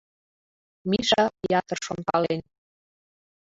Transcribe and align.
Миша 0.89 1.23
ятыр 1.59 1.79
шонкален. 1.85 2.41